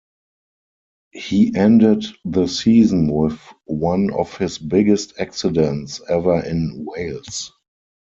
[1.11, 7.53] He ended the season with one of his biggest accidents ever in Wales.